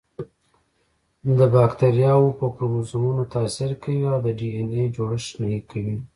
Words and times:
د 1.37 1.39
باکتریاوو 1.55 2.37
په 2.39 2.45
کروموزومونو 2.55 3.21
تاثیر 3.35 3.71
کوي 3.81 4.01
او 4.13 4.17
د 4.25 4.27
ډي 4.39 4.49
این 4.57 4.69
اې 4.77 4.83
جوړښت 4.95 5.31
نهي 5.41 5.61
کوي. 5.71 5.97